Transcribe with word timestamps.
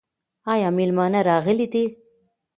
ایا 0.53 0.69
مېلمانه 0.77 1.19
راغلي 1.29 1.67
دي؟ 1.73 1.83